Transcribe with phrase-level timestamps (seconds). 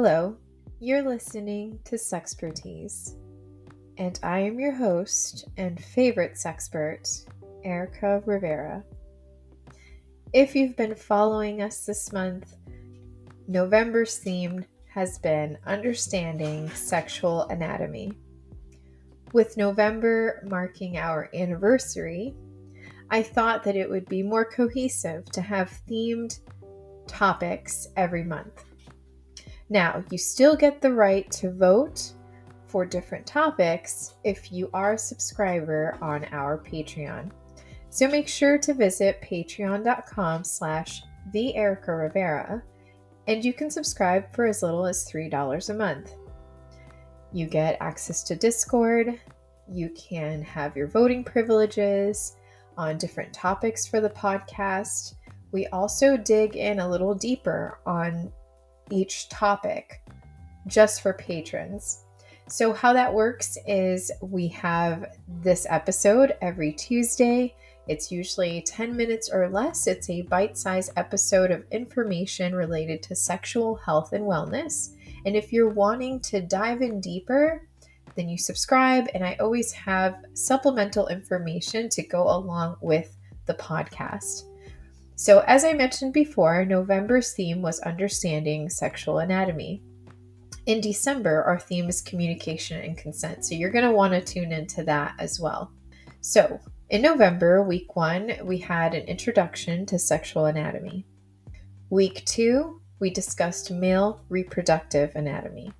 [0.00, 0.36] Hello,
[0.78, 3.16] you're listening to Sexpertease,
[3.96, 7.26] and I am your host and favorite sexpert,
[7.64, 8.84] Erica Rivera.
[10.32, 12.54] If you've been following us this month,
[13.48, 18.12] November's theme has been Understanding Sexual Anatomy.
[19.32, 22.36] With November marking our anniversary,
[23.10, 26.38] I thought that it would be more cohesive to have themed
[27.08, 28.67] topics every month.
[29.70, 32.12] Now, you still get the right to vote
[32.66, 37.30] for different topics if you are a subscriber on our Patreon.
[37.90, 42.62] So make sure to visit patreon.com slash the Erica Rivera
[43.28, 46.14] and you can subscribe for as little as $3 a month.
[47.32, 49.20] You get access to Discord,
[49.70, 52.36] you can have your voting privileges
[52.78, 55.14] on different topics for the podcast.
[55.52, 58.32] We also dig in a little deeper on
[58.90, 60.02] each topic
[60.66, 62.04] just for patrons.
[62.48, 67.54] So, how that works is we have this episode every Tuesday.
[67.88, 69.86] It's usually 10 minutes or less.
[69.86, 74.94] It's a bite sized episode of information related to sexual health and wellness.
[75.26, 77.66] And if you're wanting to dive in deeper,
[78.14, 79.08] then you subscribe.
[79.14, 83.16] And I always have supplemental information to go along with
[83.46, 84.47] the podcast.
[85.18, 89.82] So, as I mentioned before, November's theme was understanding sexual anatomy.
[90.66, 93.44] In December, our theme is communication and consent.
[93.44, 95.72] So, you're going to want to tune into that as well.
[96.20, 96.60] So,
[96.90, 101.04] in November, week one, we had an introduction to sexual anatomy.
[101.90, 105.72] Week two, we discussed male reproductive anatomy.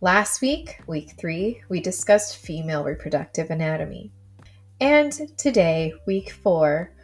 [0.00, 4.12] Last week, week three, we discussed female reproductive anatomy.
[4.80, 6.94] And today, week four,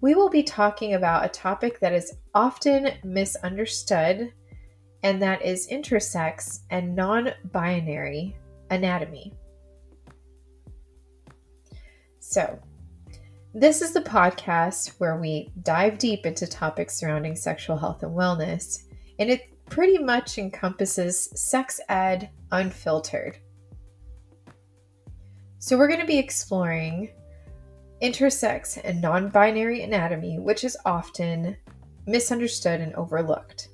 [0.00, 4.32] we will be talking about a topic that is often misunderstood,
[5.02, 8.36] and that is intersex and non binary
[8.70, 9.32] anatomy.
[12.20, 12.60] So,
[13.54, 18.84] this is the podcast where we dive deep into topics surrounding sexual health and wellness,
[19.18, 23.38] and it pretty much encompasses sex ed unfiltered.
[25.58, 27.10] So, we're going to be exploring
[28.02, 31.56] intersex and non binary anatomy, which is often
[32.06, 33.68] misunderstood and overlooked.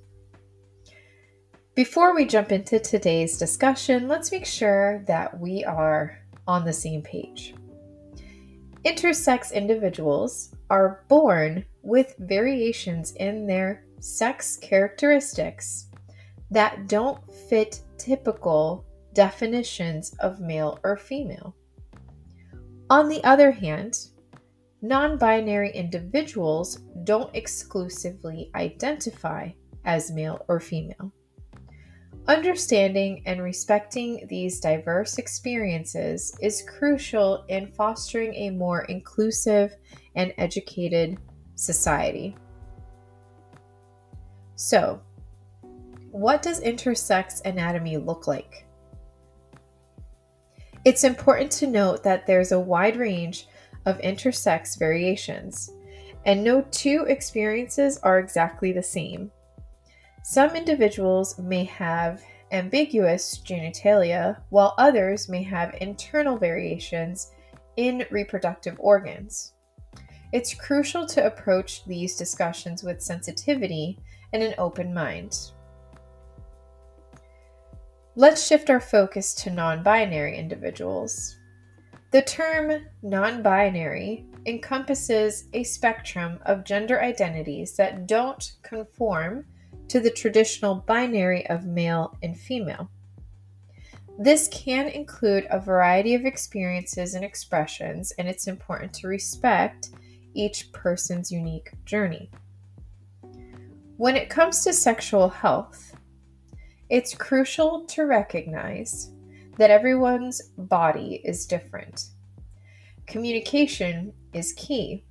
[1.74, 7.02] Before we jump into today's discussion, let's make sure that we are on the same
[7.02, 7.54] page.
[8.84, 15.86] Intersex individuals are born with variations in their sex characteristics
[16.50, 17.18] that don't
[17.48, 21.56] fit typical definitions of male or female.
[22.90, 23.96] On the other hand,
[24.84, 29.48] non binary individuals don't exclusively identify
[29.86, 31.10] as male or female.
[32.28, 39.74] Understanding and respecting these diverse experiences is crucial in fostering a more inclusive
[40.16, 41.18] and educated
[41.54, 42.36] society.
[44.56, 45.00] So,
[46.10, 48.66] what does intersex anatomy look like?
[50.84, 53.48] It's important to note that there's a wide range
[53.86, 55.70] of intersex variations,
[56.24, 59.30] and no two experiences are exactly the same.
[60.22, 67.32] Some individuals may have ambiguous genitalia, while others may have internal variations
[67.76, 69.52] in reproductive organs.
[70.32, 73.98] It's crucial to approach these discussions with sensitivity
[74.32, 75.52] and an open mind.
[78.16, 81.36] Let's shift our focus to non binary individuals.
[82.14, 89.46] The term non binary encompasses a spectrum of gender identities that don't conform
[89.88, 92.88] to the traditional binary of male and female.
[94.16, 99.90] This can include a variety of experiences and expressions, and it's important to respect
[100.34, 102.30] each person's unique journey.
[103.96, 105.96] When it comes to sexual health,
[106.88, 109.10] it's crucial to recognize
[109.56, 112.08] that everyone's body is different.
[113.06, 115.04] Communication is key.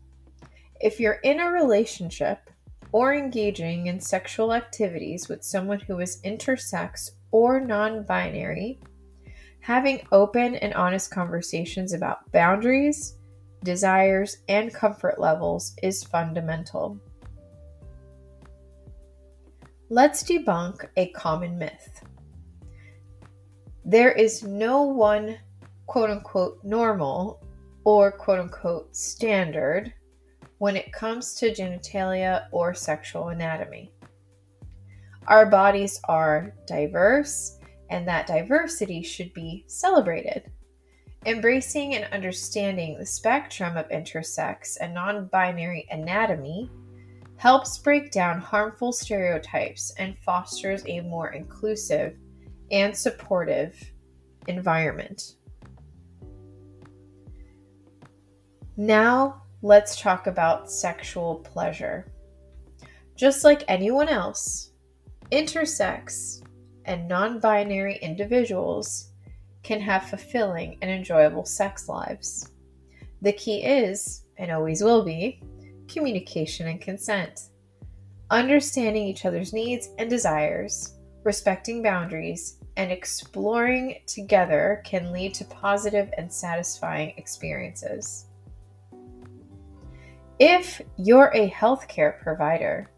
[0.82, 2.50] If you're in a relationship
[2.92, 8.80] or engaging in sexual activities with someone who is intersex or non binary,
[9.60, 13.18] having open and honest conversations about boundaries,
[13.64, 17.00] desires, and comfort levels is fundamental.
[19.90, 22.04] Let's debunk a common myth.
[23.86, 25.38] There is no one
[25.88, 27.44] quote unquote normal
[27.84, 29.94] or quote unquote standard
[30.60, 33.92] when it comes to genitalia or sexual anatomy.
[35.28, 37.60] Our bodies are diverse,
[37.90, 40.50] and that diversity should be celebrated.
[41.26, 46.70] Embracing and understanding the spectrum of intersex and non binary anatomy
[47.36, 52.16] helps break down harmful stereotypes and fosters a more inclusive
[52.74, 53.80] and supportive
[54.48, 55.36] environment.
[58.76, 62.12] Now, let's talk about sexual pleasure.
[63.16, 64.72] Just like anyone else,
[65.32, 66.42] intersex
[66.86, 69.12] and non binary individuals
[69.62, 72.50] can have fulfilling and enjoyable sex lives.
[73.22, 75.42] The key is, and always will be,
[75.88, 77.50] communication and consent.
[78.32, 86.10] Understanding each other's needs and desires, respecting boundaries, and exploring together can lead to positive
[86.18, 88.26] and satisfying experiences.
[90.40, 92.90] If you're a healthcare provider,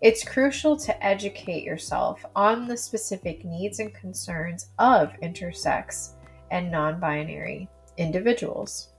[0.00, 6.12] it's crucial to educate yourself on the specific needs and concerns of intersex
[6.50, 8.90] and non binary individuals.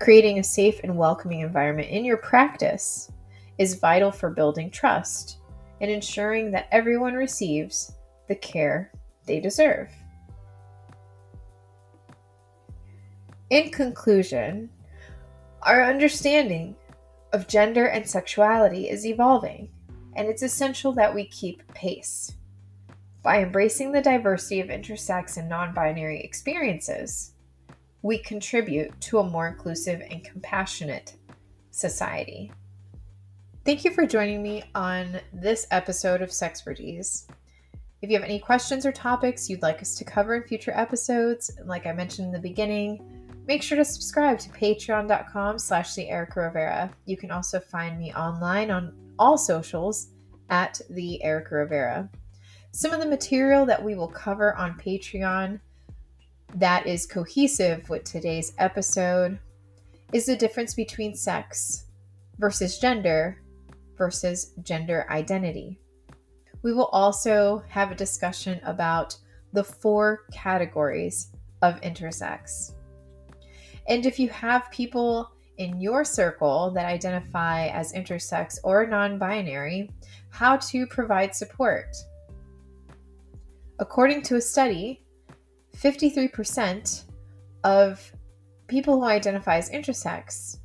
[0.00, 3.10] Creating a safe and welcoming environment in your practice
[3.58, 5.38] is vital for building trust
[5.82, 7.92] and ensuring that everyone receives
[8.28, 8.92] the care
[9.26, 9.90] they deserve.
[13.50, 14.70] In conclusion,
[15.62, 16.76] our understanding
[17.32, 19.68] of gender and sexuality is evolving
[20.14, 22.32] and it's essential that we keep pace.
[23.22, 27.32] By embracing the diversity of intersex and non binary experiences,
[28.02, 31.16] we contribute to a more inclusive and compassionate
[31.70, 32.50] society.
[33.64, 37.26] Thank you for joining me on this episode of Sexpertease.
[38.02, 41.50] If you have any questions or topics you'd like us to cover in future episodes,
[41.66, 42.98] like I mentioned in the beginning,
[43.46, 46.90] make sure to subscribe to patreon.com slash the Erica Rivera.
[47.04, 50.12] You can also find me online on all socials
[50.48, 52.08] at the Erica Rivera.
[52.72, 55.60] Some of the material that we will cover on Patreon
[56.54, 59.38] that is cohesive with today's episode
[60.14, 61.84] is the difference between sex
[62.38, 63.42] versus gender
[63.98, 65.78] versus gender identity.
[66.62, 69.16] We will also have a discussion about
[69.52, 72.72] the four categories of intersex.
[73.88, 75.30] And if you have people
[75.60, 79.90] in your circle that identify as intersex or non binary
[80.30, 81.94] how to provide support.
[83.78, 85.04] According to a study,
[85.76, 87.04] 53%
[87.64, 88.12] of
[88.68, 90.58] people who identify as intersex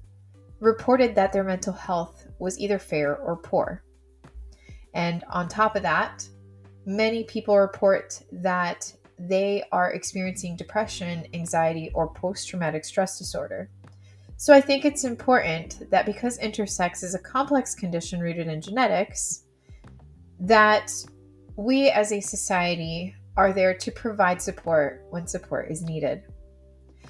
[0.59, 3.83] reported that their mental health was either fair or poor.
[4.95, 6.27] And on top of that,
[6.85, 13.69] many people report that they are experiencing depression, anxiety, or post traumatic stress disorder.
[14.37, 19.43] So I think it's important that because intersex is a complex condition rooted in genetics,
[20.39, 20.91] that
[21.55, 26.23] we as a society are there to provide support when support is needed.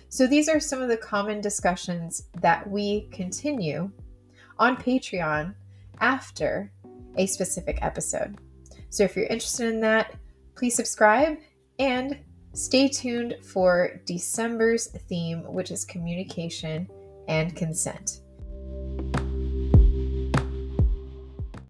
[0.09, 3.91] So these are some of the common discussions that we continue
[4.57, 5.53] on Patreon
[5.99, 6.71] after
[7.17, 8.37] a specific episode.
[8.89, 10.15] So if you're interested in that,
[10.55, 11.37] please subscribe
[11.79, 12.19] and
[12.53, 16.87] stay tuned for December's theme, which is communication
[17.27, 18.21] and consent.